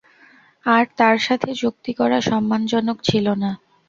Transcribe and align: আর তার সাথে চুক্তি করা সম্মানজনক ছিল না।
আর 0.65 0.83
তার 0.99 1.17
সাথে 1.19 1.49
চুক্তি 1.61 1.91
করা 1.93 2.17
সম্মানজনক 2.29 2.97
ছিল 3.03 3.25
না। 3.43 3.51